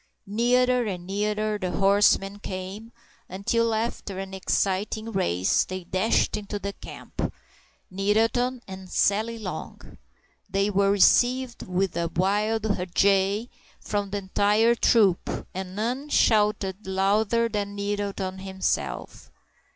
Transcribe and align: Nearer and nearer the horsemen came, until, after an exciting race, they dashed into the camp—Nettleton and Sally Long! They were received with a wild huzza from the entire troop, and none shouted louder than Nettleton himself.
Nearer 0.25 0.83
and 0.87 1.05
nearer 1.05 1.59
the 1.59 1.69
horsemen 1.69 2.39
came, 2.39 2.91
until, 3.29 3.71
after 3.71 4.17
an 4.17 4.33
exciting 4.33 5.11
race, 5.11 5.63
they 5.63 5.83
dashed 5.83 6.35
into 6.35 6.57
the 6.57 6.73
camp—Nettleton 6.73 8.61
and 8.67 8.89
Sally 8.89 9.37
Long! 9.37 9.99
They 10.49 10.71
were 10.71 10.89
received 10.89 11.67
with 11.67 11.95
a 11.95 12.07
wild 12.15 12.63
huzza 12.65 13.47
from 13.79 14.09
the 14.09 14.17
entire 14.17 14.73
troop, 14.73 15.45
and 15.53 15.75
none 15.75 16.09
shouted 16.09 16.87
louder 16.87 17.47
than 17.47 17.75
Nettleton 17.75 18.39
himself. 18.39 19.31